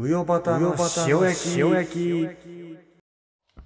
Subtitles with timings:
[0.00, 0.76] うよばたの
[1.08, 2.78] 塩焼き焼き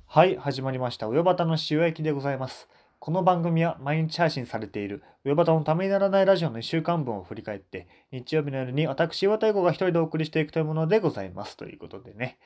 [0.06, 1.06] はい、始まりました。
[1.06, 2.70] うよばたの塩焼きでございます。
[3.00, 11.58] この番組は毎日配信されているうよばたのためにならないラジオの1週間分を振り返って、日曜日の夜に私、岩田英子が一人でお送りしていくというものでございます。
[11.58, 12.38] ということでね、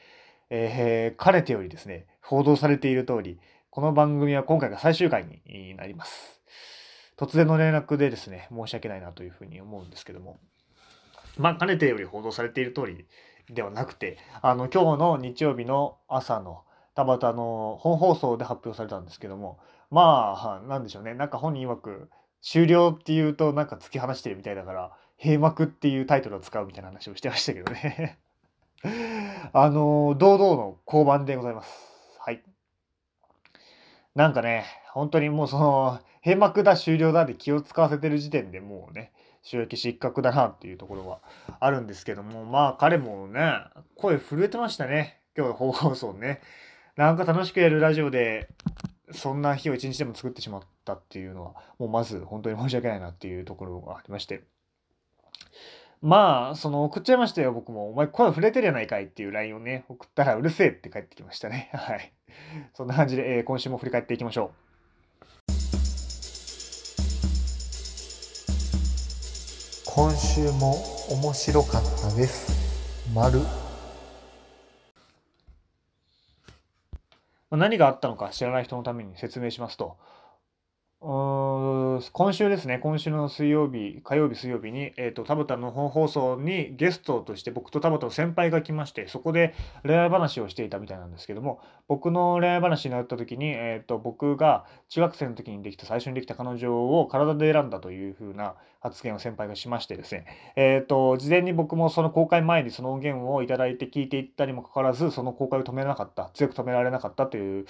[0.50, 3.38] えー、かねてよりですね、報道されている通り、
[3.70, 6.42] この番組は今回が最終回になります。
[7.16, 10.40] 突然の連絡でですね、申し訳ないなというふうに思うんですけども、
[11.38, 13.04] まあ、かねてより報道されている通り
[13.50, 16.62] ではなくて、あの、今日の日曜日の朝の
[16.94, 19.58] 田端の本放送で発表されたんですけども、
[19.90, 22.10] まあ、なんでしょうね、なんか本人曰く、
[22.42, 28.18] 終了っていうとなんか突き放してるみたいだから、閉幕っていうタイトルを使うみたいな話をしてましたけどね。
[29.52, 31.70] あの、堂々の交番でございます。
[32.20, 32.42] はい。
[34.14, 39.12] なんかね、本当にもうその、閉幕だ終了だで気を使わせてる時点でもうね、
[39.46, 41.20] 収益失格だなっていうところは
[41.60, 43.60] あるんですけども、まあ彼もね、
[43.94, 45.20] 声震えてましたね。
[45.36, 46.40] 今日の放送ね。
[46.96, 48.48] なんか楽しくやるラジオで、
[49.12, 54.42] そんな日を一日でも作ってしまったっていうのは、もうまず本当に申し訳ないなっていうところがありまして。
[56.02, 57.90] まあ、その送っちゃいましたよ、僕も。
[57.90, 61.70] お前声震えてるやないかいっていう LINE をね、送ったらうるせえって帰ってきましたね。
[61.72, 62.12] はい。
[62.74, 64.65] そんな感じで、えー今週も振り返っていきましょう
[69.96, 70.74] 今週も
[71.08, 72.52] 面白かったです
[73.14, 73.42] 丸う。
[77.50, 79.96] ま何があったのか知らない人のために説明しますと、
[80.98, 100.24] 今週ですね、今週の水曜日、火曜日、水曜日に、えっ、と、田畑の本放送にゲストとして僕と田畑の先輩が来まして、そこで恋愛話をしていたみたいなんですけども、僕の恋愛話になった時に、えっ、と、僕が中学生の時にできた、最初にできた彼女を体で選んだというふうな発言を先輩がしましてですね、
[100.56, 107.66] えっ、と、事前に僕もその公開前にその音源をいただいて聞いていったにもかかわらず、その公開を止めなかった、強く止められなかったという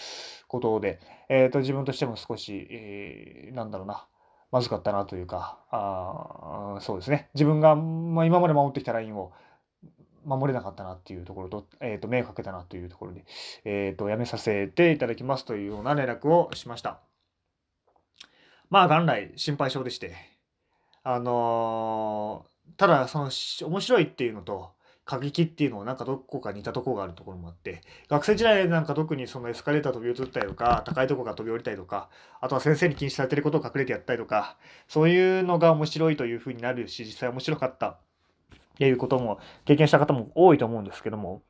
[0.47, 4.07] ことで、えっ、と、自分としても少し、えーなんだろうな、
[4.53, 9.33] まずかったなというか、あそうですね、自分が、まあ、今まで守ってきたラインを
[10.25, 13.25] 守れなかったなっていうところと、えっ、と、迷惑かけたなというところで、
[13.65, 17.01] えっ、と、やめさせていただきますというような連絡をしました。
[18.71, 20.15] まあ、元来心配性でして、
[21.03, 23.31] あのーただ、その、
[23.69, 24.73] 面白いっていうのと、
[25.07, 34.57] 過激っていうのはなんかどこか似たとこがあるところもあって、学生時代なんか特にそのエスカレーター飛び移ったりとか、高いところから飛び降りたりとか、あとは先生に禁止されてることを隠れてやったりとか、
[34.89, 37.97] そういうのが面白いというふうになるし、実際面白かったっ
[38.79, 41.43] ていうことも経験した方も多いと思うんですけども、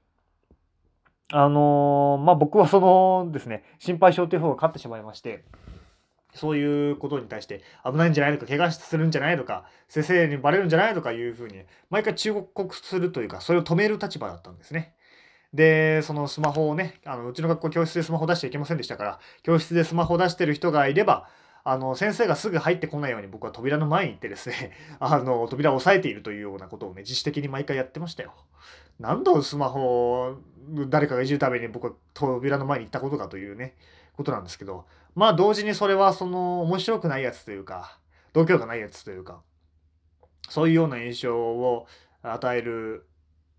[1.33, 5.45] あのーまあ僕はそのですね、心配性という方が勝ってしまいまして、
[6.37, 14.95] そういうことに対して危ないんじゃないのか、怪我するんじゃないのか、先生にバレるんじゃないのかいうふうに、毎回忠告するというか、それを止める立場だったんですね。
[15.55, 21.29] で、そのスマホをね、あのうちの学校教室でスマホ出しちゃいけませんでしたから、教室でスマホ出してる人がいれば、
[21.69, 24.71] あの先生がすぐ入ってこないように僕は扉の前に行ってですね、
[25.01, 28.35] あの扉を押さえているというようなことをね、自主的に毎回やってましたよ。
[29.01, 30.39] 何度スマホを
[30.89, 33.75] 誰かがいじるために僕は扉の前に行ったことかというね、
[34.17, 37.99] ことなんですけど、まあ同時にそれはその面白くないやつというか、
[38.35, 39.41] 度胸がないやつというか、
[40.49, 41.87] そういうような印象を
[42.23, 43.07] 与える、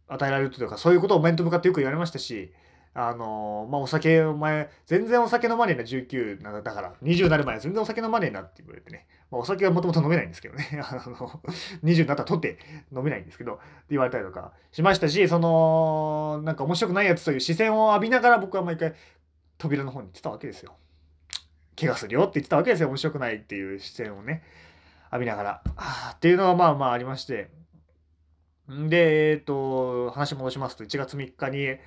[0.07, 2.53] 与えられるというか、そういうことを面と向かってよく言われましたし、
[2.93, 11.41] あのまあお酒、お前、全然お酒飲まねえな、19なんだから、20になる前は全然お酒飲まねえなって言われてね、まあ、お酒はもともと飲めないんですけどね、 あの
[11.83, 12.59] 20になったらとって
[12.95, 18.93] 飲めないんですけど、って言われたりとかしましたし、その、なんか面白くないやつという視線を浴びながら僕は毎回
[19.57, 20.75] 扉の方に行ってたわけですよ。
[21.79, 22.89] 怪我するよって言ってたわけですよ。
[22.89, 24.43] 面白くないっていう視線をね、
[25.11, 25.63] 浴びながら。
[26.13, 27.49] っていうのがまあまあありまして。
[28.67, 31.77] で、えっ、と、話戻しますと、1月3日に、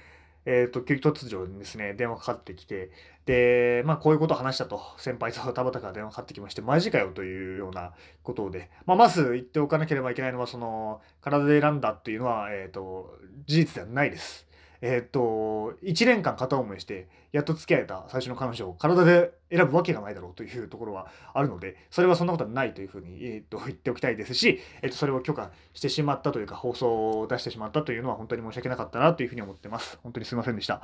[0.47, 2.91] えっ、と、急突如にですね、電話かかってきて、
[3.27, 14.47] で、まあ、こういうことを話したと、先輩と田畑から電話かかってきまして、マジかよというようなことで、まあ、まず言っておかなければいけないのは、その、体で選んだっていうのは、えっ、と、事実ではないです。
[14.83, 29.99] えっ、と、1年間片思いして、やっと付き合えた最初の彼女を体で選ぶわけがないだろうというところはあるので、それはそんなことはないというふうに、えー、と言っておきたいですし、えー、とそれを許可してしまったというか、放送を出してしまったというのは本当に申し訳なかったなというふうに思ってます。
[30.03, 30.83] 本当にすいませんでした。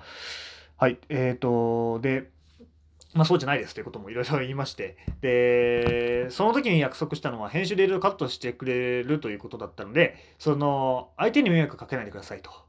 [0.76, 0.98] はい。
[1.08, 2.30] えっ、と、で、
[3.14, 12.65] まあそうじゃないですということもいろいろ言いまして、で、その時に約束したのは編集でいろいろカットしてくれるということだったので、その、相手に迷惑かけないでくださいと。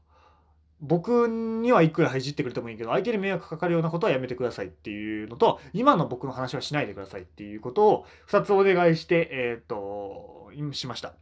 [0.80, 11.14] 僕にはいくらいじってくれてもいいけど、相手に迷惑かかるようなことはやめてくださいっていうのと、今の僕の話はしないでくださいっていうことを2つお願いして、えっ、と、しました。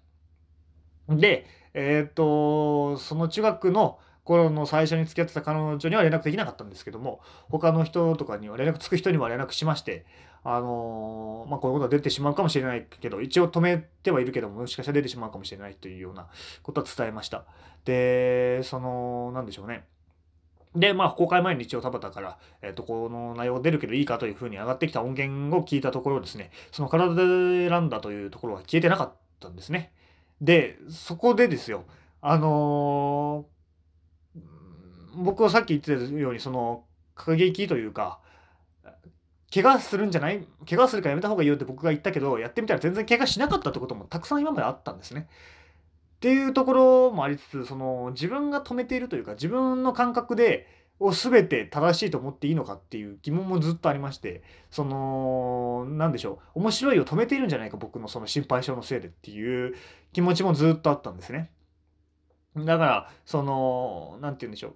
[1.09, 10.05] で、えっ、と、その中学の頃の最初に付き合ってた彼女には連絡できなかったんですけども、他の人とかには連絡つく人には連絡しまして、
[10.43, 16.29] あのー、まあ、こういうことが出てしまうかもしれないけど、一応止めてはいるけども、もしかしたら出てしまうかもしれないというような
[16.63, 17.45] ことは伝えました。
[17.87, 19.87] で、その、なんでしょうね。
[20.75, 29.93] で、まあ、公開前に一応田畑から、えっ、ー、と、この内容出るけどいいかというふうに上がってきた音源を聞いたところですね、その体で選んだというところは消えてなかったんですね。
[30.41, 31.85] で、そこでですよ、
[32.21, 36.85] あのー、僕はさっき言ってたように、その、
[37.15, 38.21] 過激というか、
[39.55, 40.45] 怪我するんじゃない？
[40.69, 45.29] 怪我するからやめた方がいいよって僕が言ったけど、やってみたら全然怪我しなかったってこともたくさん今まであったんですね。
[46.27, 50.67] っていうところもありつつ、その自分が止めているというか、自分の感覚で、
[50.99, 59.77] を全て正しいと思っていいのかっていう疑問もずっとありまして、その、なんでしょう、面白いを止めているんじゃないか、僕のその心配性のせいでっていう
[60.13, 61.53] 気持ちもずっとあったんですね。
[62.57, 64.69] だから、その、なんて言うんでしょ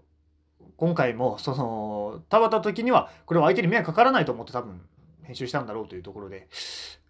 [0.61, 0.64] う。
[0.76, 4.82] 今回も、その、たまた時には、これは相手に迷惑かからないと思って多分、
[5.25, 6.49] 編集したんだろうというところで、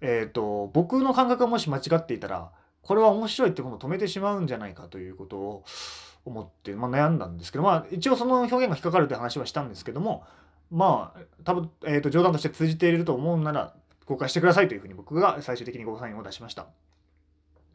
[0.00, 2.52] えっ、ー、と、僕の感覚がもし間違っていたら、
[2.82, 5.64] これは面白いってものを止めてしまうんじゃないかということを
[6.24, 10.24] 思って、まあ、悩んだんですけど、まあ、一応その表現が引っかかるって話はしたんですけども、
[10.70, 13.74] まあ、多分、えー、と冗談として通じていると思うなら、
[14.06, 16.66] 公開してくださいというふうに僕が最終的にごサインを出しました。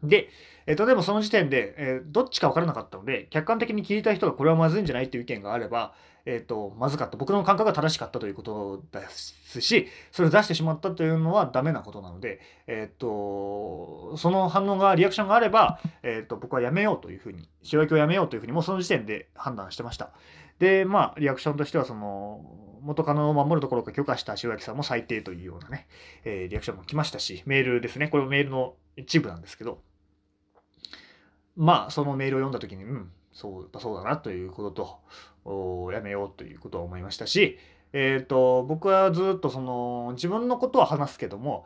[0.03, 0.29] で、
[0.67, 5.93] えっと、でもその時点で、えー、どっちか分からなかったので、客観的に聞いた人がこれはまずいんじゃないっていう意見があれば、
[6.25, 7.17] えっと、まずかった。
[7.17, 20.11] 僕の感覚が正しかったということですし、それを出してしまったというのはダメなことなので、えっと、その反応が、リアクションがあれば、えっと、僕はやめようというふうに、塩焼きをやめようというふうに、もうその時点で判断してました。
[20.57, 22.43] で、まあ、リアクションとしては、その、
[22.81, 25.87] 元カノを守るところか許可した塩焼きさんも最低というようなね、
[26.23, 28.07] えー、リアクションも来ましたし、メールですね。
[28.07, 29.81] これもメールの一部なんですけど、
[31.55, 34.99] まあ、そのメールを読んだ時に、うん、そうだそうだなということ
[35.45, 37.59] と、やめようということは思いましたし、
[37.91, 41.65] えっ、ー、と、僕はずっとその、自分のことは話すけども、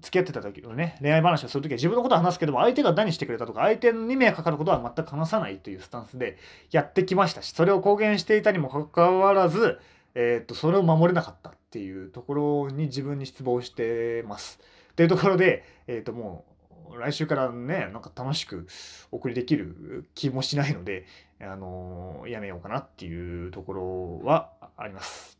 [0.00, 6.38] 付き合ってた時のね、恋愛話をするときは自分のことは話すけども、相手が何してくれたとか、相手に迷惑かかることは全く話さないというスタンスで
[6.70, 9.80] やってきましたし、それを公言していたにもかかわらず、
[10.14, 14.60] えっ、ー、と、それを守れなかったっていうところに自分に失望してます。
[14.94, 16.55] というところで、えっ、ー、と、もう、
[16.98, 18.66] 来週からね、なんか楽しく
[19.10, 21.06] お送りできる気もしないので、
[21.40, 25.38] あの、やめようかなっていうところはあります。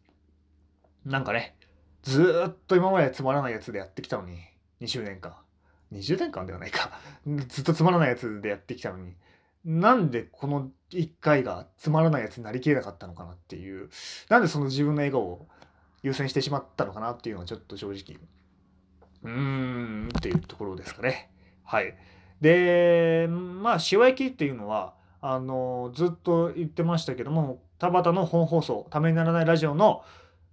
[1.05, 1.57] なんかね、
[2.03, 4.39] ずっと今までつまらないやつでやってきたのに、
[4.81, 5.35] 20年間。
[5.93, 7.01] 20年間ではないか。
[7.49, 9.15] ずっとつまらないやつでやってきたのに、
[9.65, 13.91] なんでこの1回がつまらないやつになりきれなかったのかなっていう、
[14.29, 15.49] なんでその自分の笑顔を
[16.03, 18.21] 優先してしまったのかなっていうのはちょっと正直、
[19.25, 21.31] うーんっていうところですかね。
[21.67, 21.95] はい。
[22.41, 30.03] で、まあ、塩焼きっていうのは、あの、ずっと言ってましたけども、田畑の本放送、ためにならないラジオの、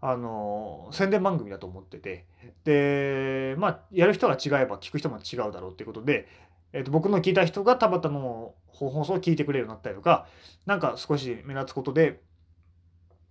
[0.01, 2.25] あの、宣伝番組だと思ってて、
[2.65, 6.27] で、まあ、やる人が違えば聞く人も違うだろうっていうことで、
[6.73, 10.27] えー、と僕の聞いた人が田畑の本放送を聞いてくれるようになったりとか、
[10.65, 12.19] なんか少し目立つことで、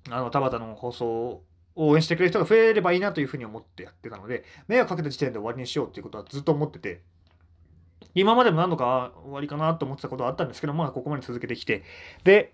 [0.08, 1.44] あの、田畑の放送を
[1.75, 7.02] 応援してくれる人が増えればいいなというふうに思ってやってたので、迷惑かけた時点で終わりにしようっていうことはずっと思ってて、
[8.14, 11.82] 今までも何度か終わりかなと思ってたことはあったんですけど、まあ、ここまで続けてきて、
[12.25, 12.53] で、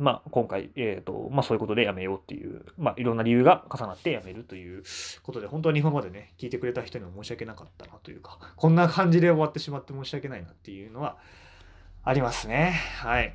[0.00, 4.82] まあ、今回、えっ、ー、と、まあ、そういうことでやめようっていう、まあ、いろんな理由が重なってやめるという
[5.22, 11.18] ことで、本当は日本までね、聞いてくれた人には申し訳なかったなというか、こんな感じで終わってしまって申し訳ないなっていうのは
[12.02, 12.80] ありますね。
[12.96, 13.34] はい。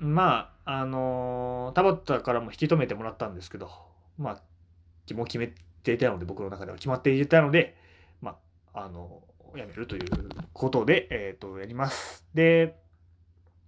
[0.00, 3.70] まあ、あのー、田畑からも引き止めてもらったんですけど、
[4.18, 5.52] まあ、もう決め
[5.84, 7.76] ていたので、僕の中では決まっていたので、
[8.20, 8.36] ま
[8.72, 10.04] あ、あのーやめるという
[10.52, 12.24] ことで、えっ、ー、と、やります。
[12.34, 12.76] で、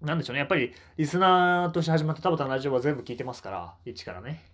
[0.01, 0.41] なんでしょうね。
[0.41, 4.45] やっぱり、リスナーとして始まった田畑のラジオは全部聞いてますから、一からね。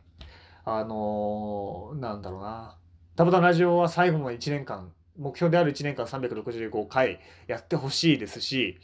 [0.64, 2.76] あのー、なんだろうな。
[3.16, 8.78] 田畑のラジオは最後の1年間、目標である1年間365回やってほしいですし、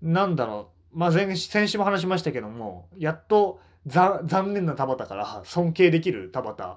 [0.00, 0.98] なんだろう。
[0.98, 6.76] まあ前、先週も話しましたけども、やっと残念な田畑から尊敬できる田畑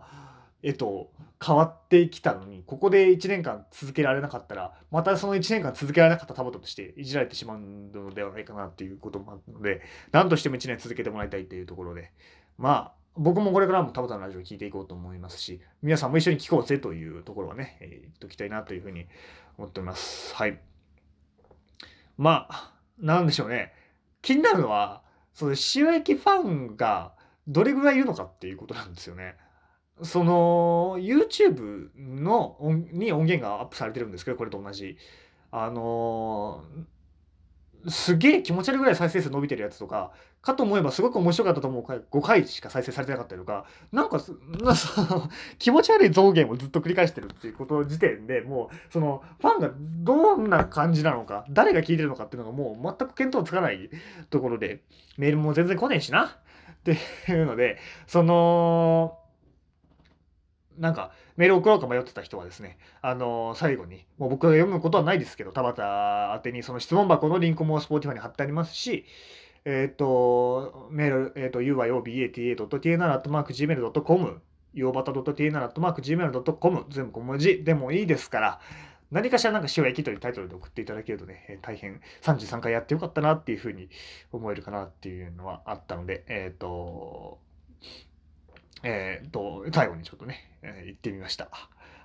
[0.61, 1.11] へと
[1.43, 12.11] 変わってきたのに、ここで1年間続けられなかったら、またその1年間続けられなかった田畑としていじられてしまうのではないかなっていうこともあるので、何としても1年続けてもらいたいっていうところで、
[12.57, 19.07] まあ、僕もこれからも田畑のラジオを聞いていこうと思いますし、皆さんも一緒に聞こうぜというところはね、えー、言っときたいなというふうに
[19.57, 20.35] 思っております。
[20.35, 20.59] はい。
[22.17, 23.73] まあ、なんでしょうね。
[24.21, 27.13] 気になるのは、その塩焼きファンが
[27.47, 29.35] どれぐらいいるのかっていうことなんですよね。
[30.03, 32.57] その YouTube の
[32.91, 34.97] に音源がアップされてるんですけどこれと同じ
[35.51, 36.63] あの
[37.87, 44.21] すげえ気持ち悪いぐらい再生数伸びてるやつとか、かと思えばすごく面白かったと思う回5回しか再生されてなかったりとか、なんか、
[44.61, 53.89] な その気持ち悪い増減をずっと繰り返してるっていうこと時点でもう、そのファンがどんな感じなのか、誰が聞いてるのかっていうのがもう全く見当つかない
[54.29, 54.81] ところで、
[55.17, 56.25] メールも全然来ねえしな。
[56.25, 56.97] って
[57.31, 57.77] いうので、
[58.07, 59.19] その、
[60.79, 69.05] なんかメール送ろうか迷ってた人はですね、あの最後に、もう僕が読むことはないですけど、田畑宛てにその質問箱のリンクも Spotify に貼ってありますし、
[69.65, 74.41] えっ、ー、と、メール、えっ、ー、と、uyobata.tn.gmail.com、
[74.73, 78.59] よばた .tn.gmail.com、全部小文字でもいいですから、
[79.11, 83.89] 何かしらなんか塩焼きというタイトルで送っていただけるとね、大変33回やってよかったなっていうふうに
[84.31, 87.39] 思えるかなっていうのはあったので、えっ、ー、と、
[88.83, 91.49] えっ、と、最後にちょっとね、えー、行ってみました。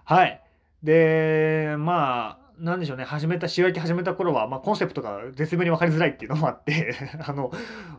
[0.04, 0.40] はい。
[0.82, 6.94] で、まあ、なんでしょうね、始めた、塩焼き始めた頃は、まあ、コンセプトが絶妙に分かりづらいっていうのもあって
[7.26, 7.50] あの、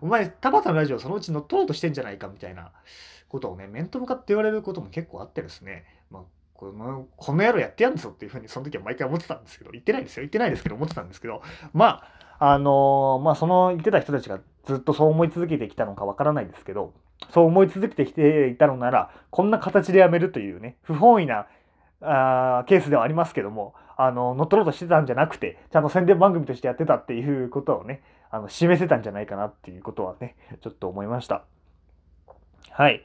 [0.02, 2.72] お前、田畑のラジオそのうち乗っ取ろうとしてんじゃないかみたいな
[3.28, 10.22] ことをね、面と向かって言われることも結構あってですね、まあ、このこの野郎やってやんぞっていうふうにその時は毎回思ってたんですけど、言ってないですよ。
[10.22, 11.42] 言ってないですけど、思ってたんですけど、
[11.74, 12.04] ま
[12.40, 16.94] あ、あのー、まあ、その言ってた人たちがずっとそう思い続けてきたのかわからないですけど、
[17.32, 21.48] そう思い続けてきていたのなら、こんな形でやめるというね、不本意な
[22.02, 31.44] あケースではありますけども、あの、乗っ取ろうとしてたんじゃなくて、ちゃんと宣伝番組としてやってたっていうことをね、あの、示せたんじゃないかなっていうことはね、ちょっと思いました。
[32.72, 33.04] はい。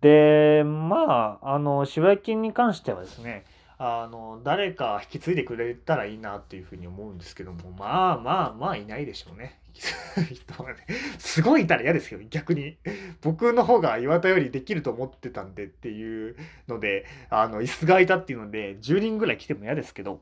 [0.00, 3.44] で、まあ、あの、渋谷金に関してはですね、
[3.78, 9.60] あの、誰か引き継いでくれたらいいなっていうふうに思うんですけども、まあまあまあいないでしょうね。
[11.18, 12.78] すごいいたら嫌ですよ、逆に。
[13.22, 16.36] 僕の方が岩田よりできると思ってたんでっていう
[16.68, 20.20] ので、あの、椅子がいたっていうので、10人ぐらい来ても嫌ですけど、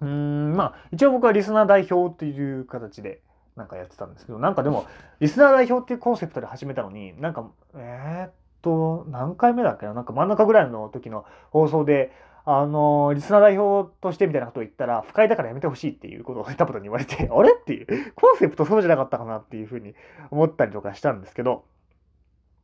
[0.00, 3.20] うん、まあ、一応僕はリスナー代表っていう形で、
[3.56, 4.86] なんかやってたんですけど、なんかでも、
[5.20, 8.32] リスナー代表っていうコンセプトで始めたのに、なんか、えー、っ
[8.62, 12.12] と、何回目だっけな、なんか真ん中ぐらいの時の放送で、
[12.48, 17.50] あの、リスナー代表としてみたいなことを言ったら、不快だからやめてほしいっていうことをタプタに言われて、 あれ？
[17.52, 19.96] っていう、コンセプトそうじゃなかったかなっていうふうに
[20.30, 21.64] 思ったりとかしたんですけど、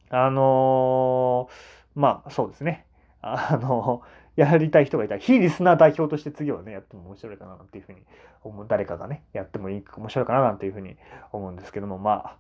[0.09, 2.87] あのー、まあ、そうですね。
[3.23, 4.03] あの
[4.35, 8.03] やりたい人がいたら、非リスナー代表として次はね、やっても面白いかなっていうふうに
[8.43, 8.67] 思う。
[8.69, 10.97] 誰かがね、やってもいい、面白いかななんていうふうに
[11.33, 12.37] 思うんですけども、まあ、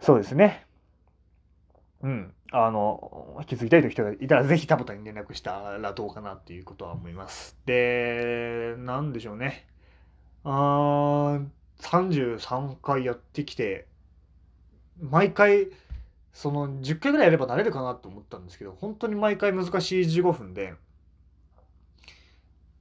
[0.00, 0.66] そうですね。
[2.04, 7.56] うん、あの、引き継ぎたいという人がいたら、ぜひ田畑に連絡したらどうかなっていうことは思います。
[7.64, 9.66] で、なんでしょうね。
[10.44, 11.40] あ
[11.80, 13.86] 33回やってきて、
[15.00, 15.68] 毎回、
[16.34, 20.74] その10回ぐらいやればなれるかなと思ったんですけど、本当に毎回難しい15分で、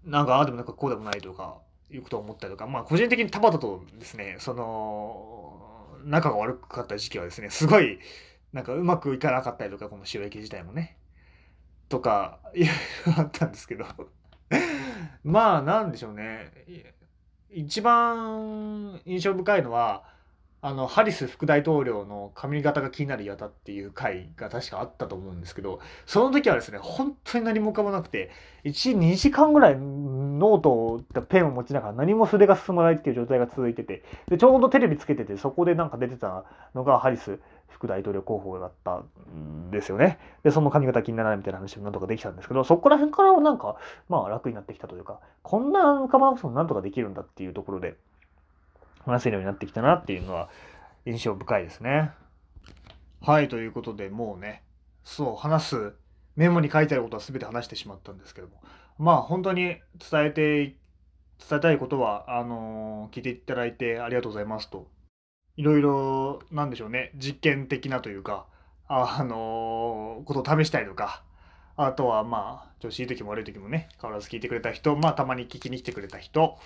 [0.03, 7.99] なんかああでもなんかこうでもないとか、いうことを思ったりとか、まあ個人的に田畑とですね、その、仲が悪かった時期はですね、すごい、
[8.53, 10.97] なんかうまくいかなかったりとか、この収益自体もね。
[11.89, 12.67] とか、いろい
[13.07, 13.85] ろあったんですけど
[15.23, 16.51] まあ、なんでしょうね。
[17.49, 20.03] 一番印象深いのは、
[20.61, 28.31] あの、ハリス副大統領の髪型が気になるやたっていう回が確かあったと思うんですけど、その時はですね、本当に何も浮かばなくて、
[28.63, 29.75] 1、2時間ぐらい
[30.43, 36.43] ノートとペンを持ちながら何も筆が進まないっていう状態が続いてて、で、ちょうどテレビつけてて、そこでなんか出てた
[36.75, 39.01] のがハリス副大統領候補だった
[39.35, 40.19] んですよね。
[40.43, 43.77] で、その髪型気にならないみたいな話もなんとかできたんですけど、そこら辺からはなんか、
[44.09, 47.95] まあ楽になってきたというか、こんな浮かばなくてもなんとかできるんだっていうところで、
[49.05, 50.49] 話せるようになってきたなっていうのは
[51.05, 52.11] 印象深いですね。
[53.21, 54.63] はい、ということでもうね、
[55.03, 55.93] そう、話す、
[56.35, 58.53] メモに書いてあることは全て話してしまったんですけども、
[58.97, 59.77] まあ本当に
[60.11, 60.77] 伝えて、
[61.49, 64.87] 伝えたいことは、あの、聞いていただいてありがとうございますと。
[65.55, 68.47] いろいろ、なんでしょうね、実験的なというか、
[68.87, 71.23] あの、ことを試したりとか、
[71.75, 76.57] あとはまあ、調子いい時も悪い時もね、変わらず聞いてくれた人、まあ、たまに聞きに来てくれた人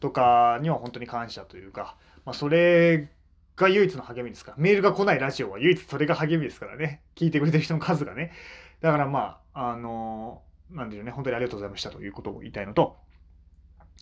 [0.00, 3.08] とかには本当に感謝というか、まあ、それ
[3.56, 8.32] が唯一の励みですか、メールが来ないラジオは唯一それが励みですからね、聞いてくれてる人の数がね。
[8.80, 12.96] だからまあ、あのー、なんでしょうね、本当にありがとうございましたということを言いたいのと、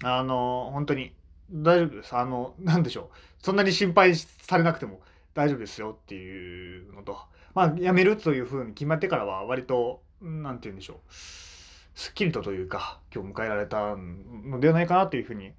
[0.02, 1.12] あの、本当に
[1.52, 2.16] 大丈夫です。
[2.16, 3.16] あの、なんでしょう。
[3.44, 5.00] そんなに心配されなくても
[5.34, 7.18] 大丈夫ですよっていうのと、
[7.54, 10.98] まあ、辞めるというふうに決まってからは、割と、なんて言うんでしょう。
[11.12, 15.52] すっきりとというか、今日迎えられたのではないかなというふうに、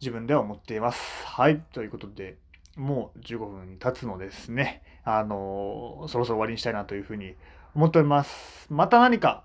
[0.00, 1.26] 自分では思っています。
[1.26, 1.60] はい。
[1.72, 2.36] ということで、
[2.76, 4.82] もう15分経つのですね。
[5.08, 7.34] あのそろそろ終わりにしたいなというふうに
[7.74, 8.66] 思っております。
[8.68, 9.44] また何か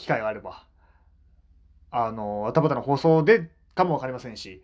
[0.00, 0.64] 機会があれば、
[1.90, 4.62] あの、たばたの放送でかもわかりませんし、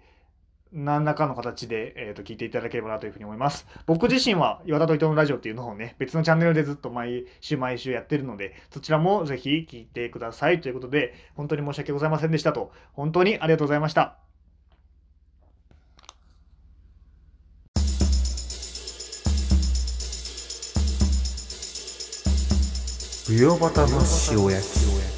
[0.73, 3.67] 何らかの形で、えー、と聞いていただければなというふうに思います。
[3.87, 14.17] 僕自身は 岩田と伊藤のラジオっていうのをね、別のチャンネルでずっと毎週毎週やってるので、そちらもぜひ聞いてくださいということで、本当に申し訳ございませんでしたと、本当にありがとうございました。
[23.29, 23.99] ブヨバタの
[24.31, 25.16] 塩焼き